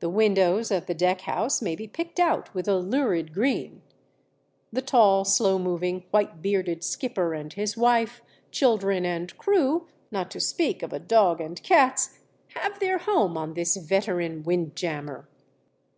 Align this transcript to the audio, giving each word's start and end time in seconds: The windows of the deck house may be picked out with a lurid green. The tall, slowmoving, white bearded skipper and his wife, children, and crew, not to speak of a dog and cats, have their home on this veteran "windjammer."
The 0.00 0.10
windows 0.10 0.70
of 0.70 0.84
the 0.84 0.92
deck 0.92 1.22
house 1.22 1.62
may 1.62 1.74
be 1.74 1.88
picked 1.88 2.20
out 2.20 2.52
with 2.54 2.68
a 2.68 2.76
lurid 2.76 3.32
green. 3.32 3.80
The 4.70 4.82
tall, 4.82 5.24
slowmoving, 5.24 6.04
white 6.10 6.42
bearded 6.42 6.84
skipper 6.84 7.32
and 7.32 7.50
his 7.50 7.74
wife, 7.74 8.20
children, 8.50 9.06
and 9.06 9.34
crew, 9.38 9.86
not 10.10 10.30
to 10.32 10.40
speak 10.40 10.82
of 10.82 10.92
a 10.92 10.98
dog 10.98 11.40
and 11.40 11.62
cats, 11.62 12.18
have 12.48 12.80
their 12.80 12.98
home 12.98 13.38
on 13.38 13.54
this 13.54 13.76
veteran 13.78 14.42
"windjammer." 14.42 15.26